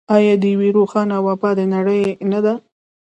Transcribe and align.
آیا 0.15 0.33
د 0.41 0.43
یوې 0.53 0.69
روښانه 0.77 1.13
او 1.19 1.25
ابادې 1.35 1.65
نړۍ 1.75 2.01
نه 2.31 2.39
ده؟ 2.45 2.53